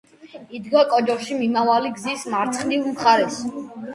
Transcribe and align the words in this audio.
იდგა 0.59 0.81
კოჯორში 0.93 1.37
მიმავალი 1.41 1.93
გზის 1.99 2.25
მარცხნივ 2.37 2.87
მხარეს. 2.95 3.37